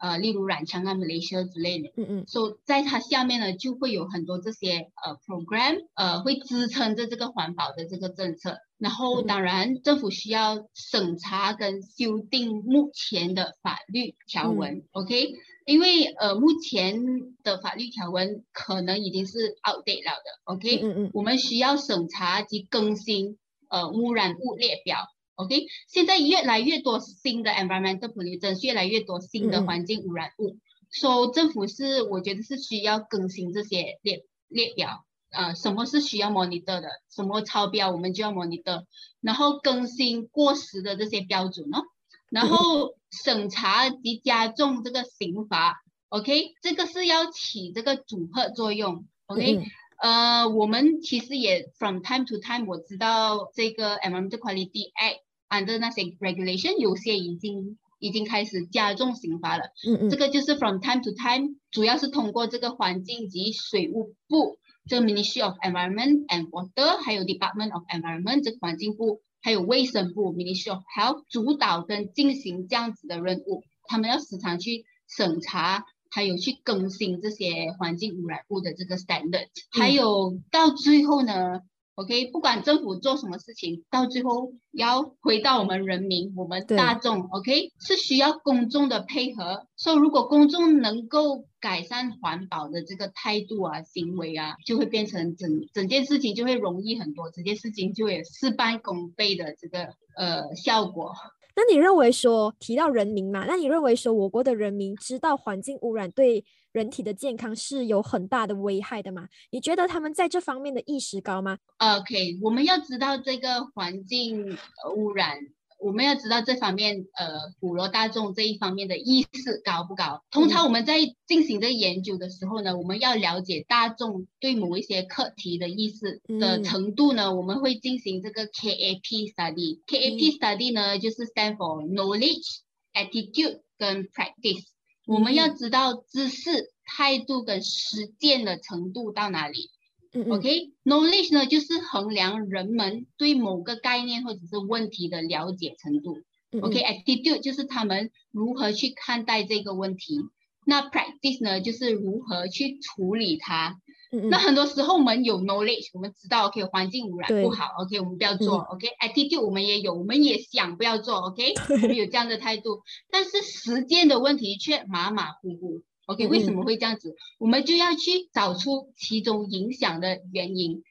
[0.00, 1.92] 呃，例如染枪啊、马来西亚之类的。
[1.96, 2.24] 嗯嗯。
[2.26, 8.56] 所以在它下面呢，就会有很多这些呃 program，呃，会支撑着这个环保的这个政策。
[8.78, 15.34] 然后，当然政府需要审查跟修订目前的法律条文，OK？
[15.66, 16.96] 因为呃，目前
[17.44, 20.80] 的法律条文可能已经是 outdated 了的，OK？
[20.82, 21.10] 嗯嗯。
[21.12, 23.36] 我们需要审查及更新
[23.68, 24.96] 呃污染物列表。
[25.40, 30.59] OK，现在越来越多新的 environmental pollutants，越来越多新的环境污染物，
[30.90, 38.85] 所以政府是我觉得是需要更新这些列列表，呃，什么是需要 monitor 的，什么超标我们就要 monitor，
[39.22, 41.85] 然后更新过时的这些标准哦，
[42.29, 49.64] 然后审查及加重这个刑罚，OK，这个是要起这个阻吓作用，OK，
[50.03, 55.20] 呃，我们其实也 from time to time 我知道这个 environmental quality act。
[55.50, 59.64] Under 那些 regulation 有些已经已经开始加重刑罚了。
[59.86, 64.58] 嗯嗯，这个就是 from time to time，主要是通过这个环境及水务部，
[64.88, 73.64] 这个 Ministry of Environment and Water，还有 Department of Environment 这个环境部，还有卫生部 Ministry of Health 主导跟进行这样子的任务。
[73.84, 81.60] 他们要时常去审查，还有去更新这些环境污染物的这个 standard，还有到最后呢。
[82.00, 87.28] OK，不管政府做什么事情，到最后要回到我们人民、我们大众。
[87.30, 89.66] OK，是需要公众的配合。
[89.76, 101.12] 所以，如果公众能够改善环保的这个态度啊、行为啊，就会变成整整件事情就会容易很多，整件事情就会事半功倍的这个呃效果。
[101.54, 103.44] 那你认为说提到人民嘛？
[103.46, 109.28] 那你认为说我国的人民知道环境污染对人体的健康是有很大的危害的嘛？
[109.50, 114.56] 你觉得他们在这方面的意识高吗？OK，我们要知道这个环境
[114.94, 115.38] 污染。
[115.83, 120.22] 我们要知道这方面，呃，普罗大众这一方面的意识高不高？
[120.30, 129.80] 通常我们在进行这研究的时候呢，我们要了解大众对某一些课题的意识的程度呢，我们会进行这个 KAP study。
[129.87, 132.59] KAP study 呢，就是 stand for knowledge、
[132.92, 134.66] attitude 跟 practice。
[135.11, 139.68] 我们要知道知识、态度跟实践的程度到哪里。
[140.12, 146.18] OK，knowledge 呢就是衡量人们对某个概念或者是问题的了解程度。
[146.62, 150.20] OK，attitude 就是他们如何去看待这个问题。
[150.64, 153.81] 那 practice 呢就是如何去处理它。
[154.29, 158.59] 那很多时候我们有 knowledge，我们知道 OK 环境污染不好，OK 我们不要做。
[158.59, 161.18] OK，attitude 我们也有，我们也想不要做。
[161.18, 165.83] OK， 我们有这样的态度，但是实践的问题却马马虎虎。
[166.07, 167.14] OK，为什么会这样子？
[167.38, 170.83] 我们就要去找出其中影响的原因。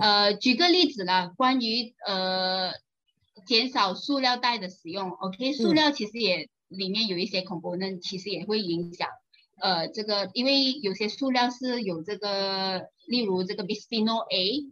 [0.00, 2.72] 呃，举个例子啦，关于呃
[3.46, 5.10] 减少塑料袋的使用。
[5.10, 9.08] OK，塑料其实也里面有一些 component，其实也会影响。
[9.60, 14.64] 呃，这个因为有些塑料是有这个，例如这个 bisphenol A，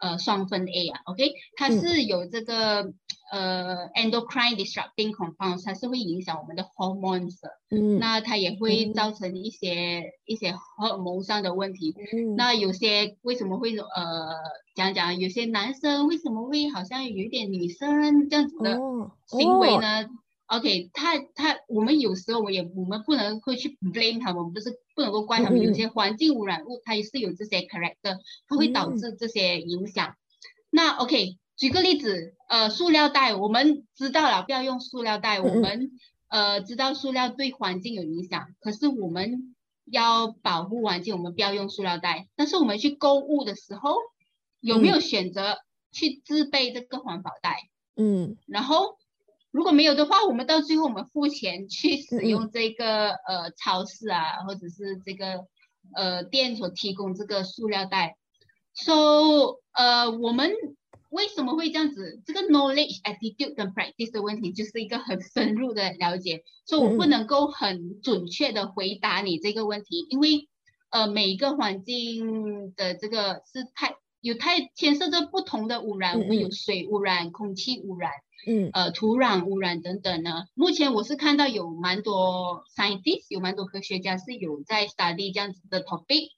[0.00, 2.92] 呃，双酚 A 啊，OK，它是有这个。
[3.32, 7.38] 呃，endocrine disrupting compounds 它是会影响我们的 hormones，
[7.70, 11.94] 嗯，那它也会造成一些一些荷尔蒙上的问题。
[12.12, 13.86] 嗯，那有些为什么会呃
[14.74, 18.80] 讲讲，有些男生为什么会好像有一点女生这样子的
[19.26, 20.08] 行为呢
[20.50, 30.14] ？OK，他他我们有时候我也我们不能会去 blame 他们，不是不能够怪他们，有些环境污染物它也是有这些 character，它会导致这些影响。
[30.70, 31.38] 那 OK。
[31.56, 35.90] 举个例子，呃，塑料袋，我们知道了不要用塑料袋，我们
[36.28, 42.28] 呃知道塑料对环境有影响，可是我们要保护环境，我们不要用塑料袋。
[42.34, 43.94] 但是我们去购物的时候，
[44.60, 45.58] 有没有选择
[45.92, 47.68] 去自备这个环保袋？
[47.94, 48.96] 嗯，然后
[49.50, 55.46] 如果没有的话，我们到最后我们付钱去使用这个呃超市啊，或者是这个
[55.94, 58.16] 呃店所提供这个塑料袋
[58.74, 60.52] ，so 呃我们。
[61.10, 62.22] 为什么会这样子？
[62.24, 70.48] 这个 knowledge attitude 跟 practice 的问题，就是一个很深入的了解，所以我不能够很准确的回答你这个问题，因为
[70.90, 78.12] 呃每一个环境的这个是太有太牵涉着不同的污染，我们有水污染、空气污染，
[78.46, 80.44] 嗯，呃土壤污染等等呢。
[80.54, 86.30] 目前我是看到有蛮多 scientists，有蛮多科学家是有在 study 这样子的 topic。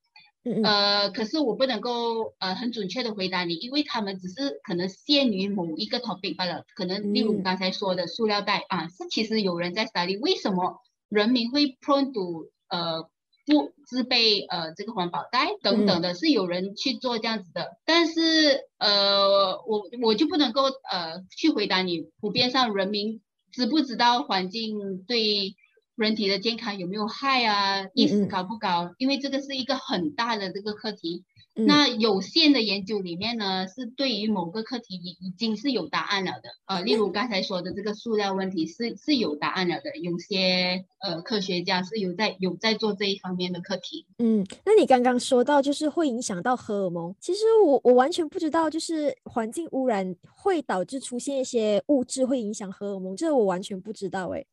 [0.64, 6.64] 呃，可是我不能够呃很准确的回答你，因为他们只是可能限于某一个 topic 罢了。
[6.74, 13.08] 可能例如刚才说的塑料袋啊，是其实有人在 study 为什么人民会 prone to 呃
[13.46, 17.76] 不自备呃这个环保袋等等的，是有人去做这样子的。
[17.84, 23.20] 但是呃我我就不能够呃去回答你普遍上人民
[23.50, 25.54] 知不知道环境对。
[25.94, 28.94] 人体的健康有没有害啊，意识高不高？
[28.96, 31.22] 因为这个是一个很大的这个课题。
[31.54, 36.48] 那有限的研究里面呢，是对于某个课题已已经是有答案了的。
[36.66, 39.96] 呃，例如刚才说的这个塑料问题是是有答案了的。
[39.98, 44.06] 有些呃科学家是有在有在做这一方面的课题。
[44.18, 54.44] 嗯，那你刚刚说到就是会影响到荷尔蒙，其实我我完全不知道，就是环境污染会导致出现一些物质会影响荷尔蒙，这我完全不知道哎。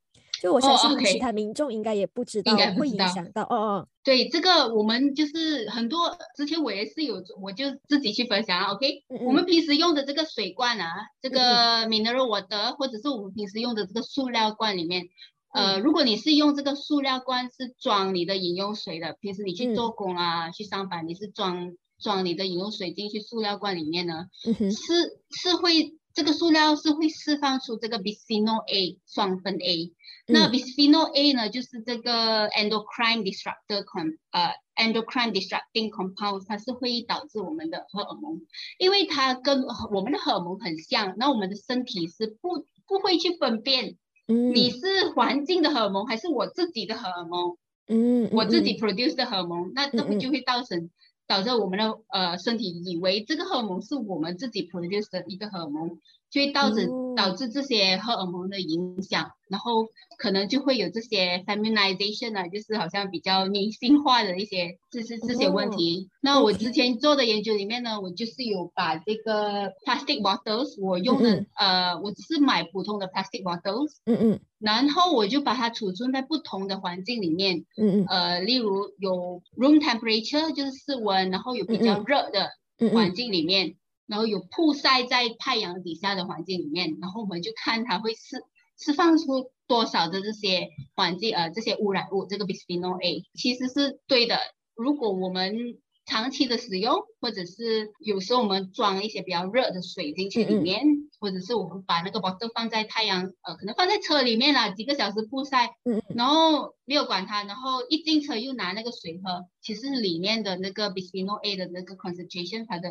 [0.41, 3.87] 就我相信其他民众应该也不知道会影响到哦哦。
[4.03, 8.71] 对这个，我们就是很多之前我也是有，我就自己去分享啊。
[8.71, 15.09] OK，我们平时用的这个水罐啊，这个 mineral water，或者是我们平时用的这个塑料罐里面，
[15.53, 29.91] 呃，如果你是用这个塑料罐是装你的饮用水的，平时你去做工啊，去上班，你是装装你的饮用水进去塑料罐里面呢，是是会这个塑料是会释放出这个 bisphenol A 双酚 A。
[30.31, 38.41] 那 bisphenol A 呢，就是这个 endocrine disruptor com 呃 endocrine disrupting compound，它是会导致我们的荷尔蒙，
[38.77, 47.57] 因为它跟我们的荷尔蒙很像，那我们的身体是不不会去分辨，你是环境的荷尔蒙还是我自己的荷尔蒙，
[47.87, 50.91] 嗯，我自己 produce 的荷尔蒙，那这不就会造成
[51.25, 55.99] 导致我们的呃身体以为这个荷尔蒙是我们自己 produce 的一个荷尔蒙。
[56.31, 66.09] 就会导致导致这些荷尔蒙的影响，然后可能就会有这些 feminization 啊，就是好像比较女性化的一些这些这些问题。
[66.21, 82.51] 那我之前做的研究里面呢，我就是有把这个 plastic bottles，我用的呃，我只是买普通的 plastic bottles，嗯嗯，然后我就把它储存在不同的环境里面，嗯嗯，呃，例如有 room temperature 就是室温，然后有比较热的
[82.93, 83.75] 环境里面。
[84.09, 88.43] 然后有曝晒在太阳底下的环境里面，然后我们就看它会释
[88.77, 94.39] 释放出多少的这些环境呃这些污染物，这个 bisphenol A 其实是对的。
[94.75, 100.81] 如果我们长期的使用，或者是有时候我们装一些比较热的水进去里面，
[101.19, 112.89] 或者是我们把那个 bottle 放在太阳呃可能放在车里面了几个小时曝晒，嗯，然后没有管它，然后一进车又拿那个水喝，其实里面的那个 bisphenol A 的那个 concentration 它的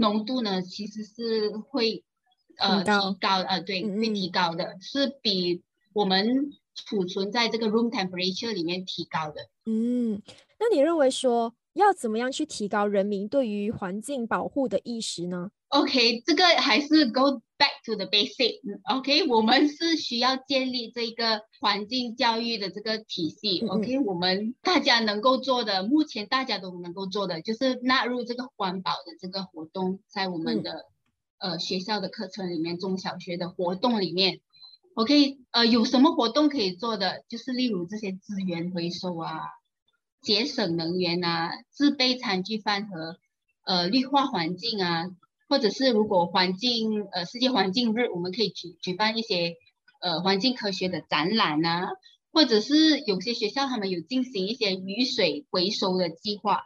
[0.00, 2.02] 浓度呢，其实是会
[2.56, 2.86] 呃提
[3.20, 3.42] 高。
[3.42, 9.48] 呃对会提高的，是比我们储存在这个 room temperature 里面提高的。
[9.66, 10.22] 嗯，
[10.58, 18.60] 那你认为说要怎么样去提高人民对于环境保护的意识呢？OK，这个还是 go back to the basic。
[18.84, 23.64] OK，我们是需要建立这个环境教育的这个体系。
[23.66, 30.86] OK，我们大家能够做的，目前大家都能够做的，就是纳入这个环保的这个活动，在我们的
[31.38, 34.40] 呃学校的课程里面，中小学的活动里面。
[34.94, 37.22] OK，呃，有什么活动可以做的？
[37.28, 39.42] 就是例如这些资源回收啊，
[40.20, 43.18] 节省能源啊，自备餐具饭盒，
[43.64, 45.10] 呃，绿化环境啊。
[45.50, 49.56] 或者是如果环境呃世界环境日，我们可以举举办一些
[50.00, 51.88] 呃环境科学的展览啊，
[52.32, 56.62] 或者是有些学校他们有进行一些雨水回收的计划，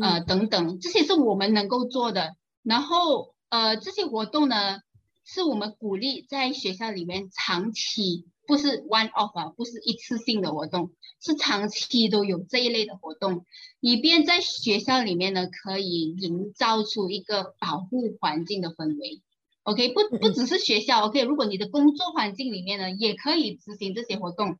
[0.00, 2.34] 呃等等，这些是我们能够做的。
[2.62, 4.80] 然后呃这些活动呢，
[5.26, 8.24] 是我们鼓励在学校里面长期。
[8.46, 10.90] 不是 one off 啊，不是一次性的活动，
[11.20, 13.44] 是长期都有这一类的活动，
[13.80, 19.22] 以便在学校里面呢，可以营造出一个保护环境的氛围。
[19.62, 24.58] OK，不不只是学校，OK，如果你的工作环境里面呢，也可以执行这些活动。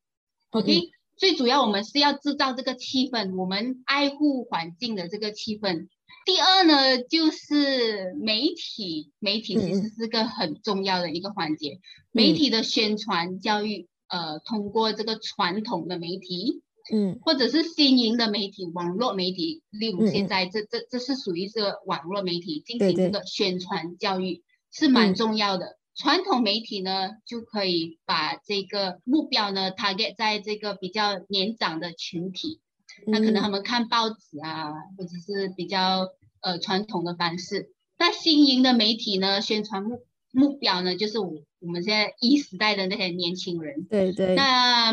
[0.50, 5.88] OK，最主要我们是要制造这个气氛，我们爱护环境的这个气氛。
[6.24, 11.80] 第二呢，就是媒体，媒体其实是个很重要的一个环节。
[12.12, 16.62] 媒体的宣传教育，呃，通过这个传统的媒体，
[16.92, 25.78] 嗯，或者是新颖的媒体，网络媒体，例如现在这这这是属于这个网络媒体进行这个宣传教育是蛮重要的。
[25.94, 32.60] 传统媒体呢，就可以把这个目标呢，target 在这个比较年长的群体。
[33.06, 36.08] 那可能他们看报纸啊，或者是比较
[36.40, 37.72] 呃传统的方式。
[37.98, 40.00] 那新颖的媒体呢，宣传目
[40.32, 43.86] 目标呢，就是我我们现在一时代的那些年轻人。
[43.88, 44.34] 对对。
[44.34, 44.92] 那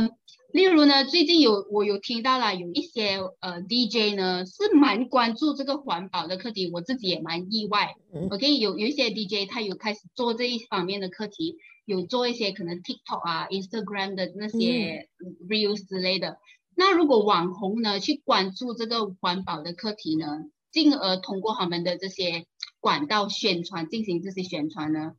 [0.51, 7.95] 例如呢，最近有我有听到了有一些呃 DJ 呢，是蛮关注这个环保的课题，我自己也蛮意外。
[8.31, 15.07] OK，有有一些 DJ 他有开始做这一方面的课题，有做一些可能 TikTok 啊、Instagram 的那些
[15.47, 16.37] Reels 之类的。
[16.79, 20.25] 那如果网红呢去关注这个环保的课题呢，
[20.71, 22.45] 进而通过他们的这些
[22.79, 25.11] 管道宣传进行这些宣传呢，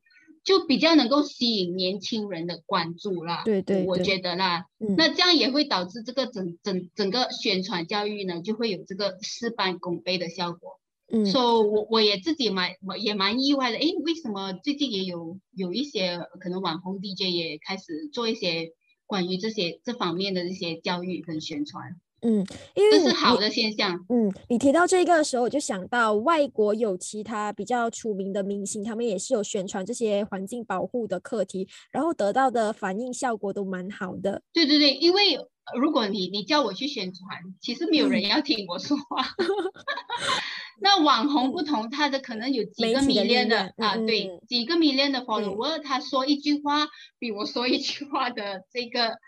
[0.43, 3.43] 就比较能够吸引年轻人的关注啦。
[3.45, 4.65] 对对，我觉得啦，
[4.97, 10.81] 那这样也会导致这个整整整个宣传教育呢，就会有这个事半功倍的效果。
[11.13, 18.73] 嗯，所以我我也自己蛮也蛮意外的，哎，为什么最近也有有一些可能网红 DJ 也开始做一些
[19.11, 21.97] 关于这些这方面的这些教育跟宣传？
[22.23, 22.47] 嗯，
[22.77, 24.07] 因为这是好的现象。
[24.09, 34.43] 嗯，你提到这个的时候，我就想到外国有其他比较出名的明星，他们也是有宣传这些环境保护的课题，然后得到的反应效果都蛮好的。
[34.53, 35.37] 对对对，因为
[35.79, 37.29] 如果你你叫我去宣传，
[37.61, 39.25] 其实没有人要听我说话。
[40.83, 49.19] 那网红不同，他的可能有几个 million 的啊，对，几个 million 的 follower，他说一句话比我说一句话的这个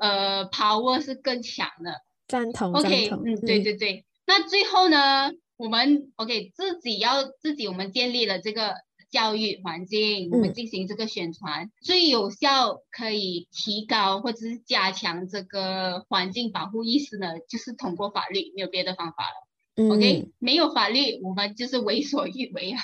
[0.00, 2.00] 呃 power 是更强的。
[2.26, 2.72] 赞同。
[2.72, 4.06] OK，嗯，对对对。
[4.26, 8.76] 那最后呢，我们 OK 自己要自己，我们建立了这个
[9.12, 19.88] 教育环境，我们进行这个宣传，最有效可以提高或者是加强这个环境保护意识呢，就是通过法律，没有别的方法了。
[19.90, 22.80] OK，没有法律，我们就是为所欲为啊。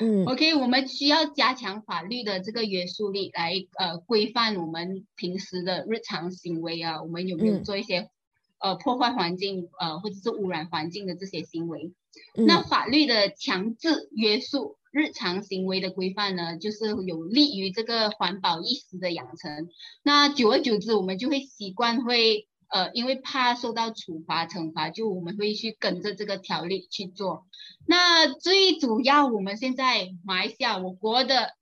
[0.00, 7.02] 嗯，OK，我们需要加强法律的这个约束力，来呃规范我们平时的日常行为啊。
[7.02, 8.08] 我们有没有做一些
[8.58, 11.92] 呃破坏环境呃或者是污染环境的这些行为？
[12.34, 19.68] 那法律的强制约束日常行为的规范呢，就是有利于这个环保意识的养成。
[20.02, 22.46] 那久而久之，我们就会习惯会。
[22.70, 27.46] 呃，因为怕受到处罚惩罚，就我们会去跟着这个条例去做。
[27.86, 31.54] 那最主要，我们现在马来西亚我国的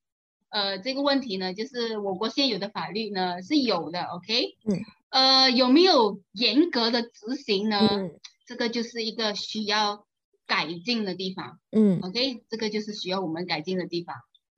[0.51, 4.57] 呃这个问题呢，就是我国现有的法律呢是有的，OK？
[4.68, 4.81] 嗯。
[5.11, 7.87] 呃，有没有严格的执行呢？
[7.89, 8.11] 嗯。
[8.45, 10.05] 这个就是一个需要
[10.47, 11.59] 改进的地方。
[11.72, 12.01] 嗯。
[12.03, 14.14] OK，这个就是需要我们改进的地方。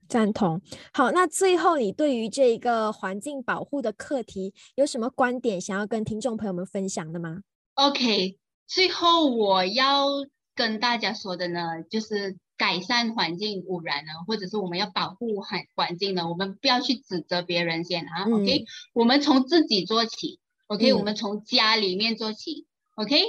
[0.09, 0.63] 赞同。
[0.93, 7.43] 好，那最后你对于这个环境保护的课题有什么观点想要跟听众朋友们分享的吗
[7.75, 10.07] ？OK，最后我要
[10.55, 18.25] 跟大家说的呢，就是改善环境污染呢，或者是我们要保护环环境呢，我们不要去指责别人先啊。
[18.33, 18.65] OK，
[18.95, 20.41] 我们从自己做起。
[20.69, 22.67] OK，我们从家里面做起。
[22.97, 23.23] OK，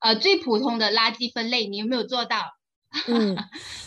[0.00, 2.38] 呃，最普通的垃圾分类，你有没有做到？
[3.06, 3.36] 嗯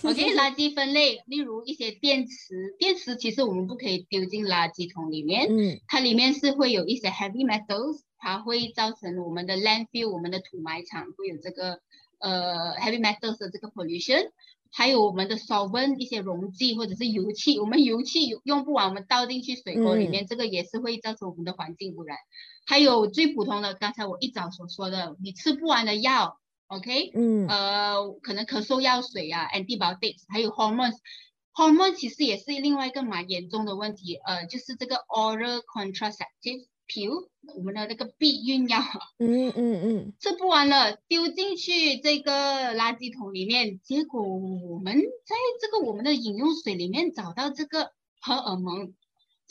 [0.03, 11.79] ，OK，垃圾分类，例如一些电池，电池其实我们不可以丢进垃圾桶里面，嗯，它里面是会有一些 heavy metals，它会造成我们的 landfill，我们的土埋场会有这个
[12.19, 14.29] 呃 heavy metals 的这个 pollution，
[14.71, 22.17] 还有我们的 solvent 一些溶剂或者是油气，我们油气用不完，我们倒进去水沟里面，这个也是会造成我们的环境污染。
[22.65, 26.37] 还有最普通的，刚才我一早所说的，你吃不完的药。
[26.67, 38.79] OK，嗯，呃，可能咳嗽药水啊，antibiotics，还有 hormones，hormone 其实也是另外一个蛮严重的问题，呃，就是这个 oral contraceptive pill，我们的那个避孕药，
[39.19, 47.91] 嗯嗯嗯，吃不完了，丢进去这个垃圾桶里面，结果我们在这个我们的饮用水里面找到这个
[48.21, 48.93] 荷尔蒙，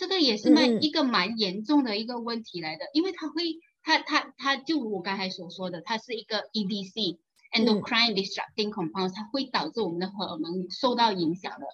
[0.00, 3.60] 这个也是蛮一个蛮严重的一个问题来的，因为它会。
[3.82, 11.66] 它它它就我刚才所说的，它是一个 EDC（endocrine disrupting compound），它会导致我们的荷尔蒙受到影响的。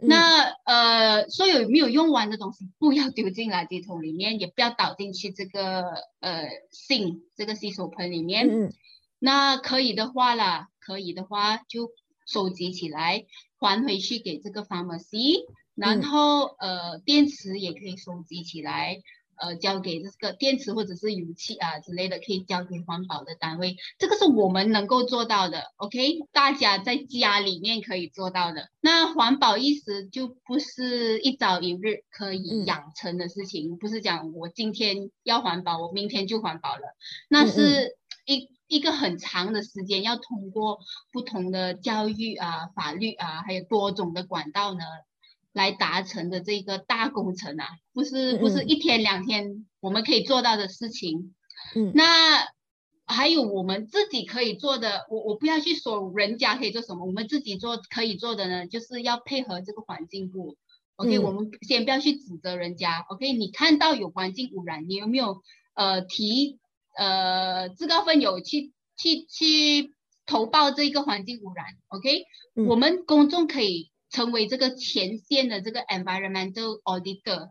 [0.00, 8.72] 那呃，所有没有用完的东西，不要丢进垃圾桶里面，也不要倒进去这个呃信这个洗手盆里面。
[9.18, 11.90] 那可以的话啦，可以的话就
[12.26, 13.26] 收集起来，
[13.60, 15.44] 还回去给这个 pharmacy。
[15.82, 19.02] 然后呃，电池也可以收集起来。
[19.34, 25.72] 呃，交给这个电池或者是油气啊之类的，可以交给环保的单位，这个是我们能够做到的。
[25.78, 28.68] OK，大家在家里面可以做到的。
[28.80, 36.94] 那环保意识就不是一朝一日可以养成的事情，不是讲我今天要环保，我明天就环保了，
[37.28, 40.78] 那是一一个很长的时间，要通过
[41.10, 44.84] 不同的教育啊、法律啊，还有多种的管道呢。
[45.52, 51.34] 来达成的这个大工程啊，不是不是一天两天我们可以做到的事情。
[51.76, 52.46] 嗯，那
[53.04, 60.56] 还有我们自己可以做的，我我不要去说人家可以做什么，我们自己做可以做的呢，就是要配合这个环境部。
[60.96, 63.04] OK，我们先不要去指责人家。
[63.10, 65.42] OK，你看到有环境污染，你有没有
[65.74, 66.58] 呃提
[66.96, 69.94] 呃自告奋勇去去去
[70.24, 72.24] 投报这个环境污染？OK，
[72.66, 73.91] 我们公众可以。
[74.12, 77.50] 成为这个前线的这个 environmental auditor，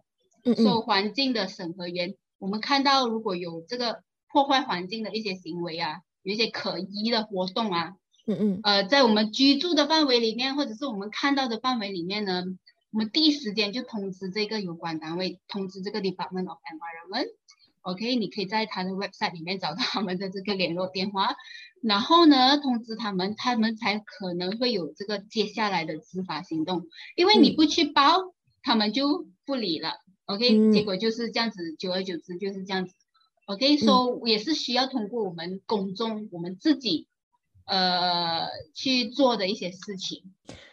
[0.56, 2.16] 受环境的审核员。
[2.38, 7.96] 我们看到如果有这个破坏环境的一些行为啊，有一些可疑的活动啊，
[8.26, 12.44] 嗯嗯，呃，在我们居住的范围里面，或者是我们看到的范围里面呢，
[12.92, 17.28] 我们第一时间就通知这个有关单位，通知这个 Department of Environment。
[17.82, 21.36] OK，你可以在他的 website 里面找到他们的这个联络电话，
[21.82, 26.88] 然后呢通知他们，他们才可能会有这个接下来的执法行动。
[27.16, 29.94] 因为你不去报，他们就不理了。
[30.26, 32.94] OK，结果就是这样子，久而久之就是这样子。
[33.48, 37.08] OK，所以也是需要通过我们公众，我们自己
[37.66, 40.24] 呃去做的一些事情。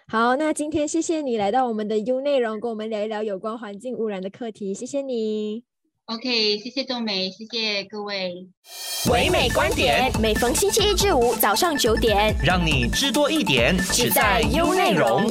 [0.07, 4.73] 好，那今天谢谢你来到我们的 U 内容，跟我们聊一聊有关环境污染的课题。
[4.73, 5.68] 谢谢你。
[6.09, 8.33] OK，谢谢钟美，谢谢各位。
[9.11, 15.31] 唯美观点，每逢星期一至五早上九点，让你知多一点，只在优内容。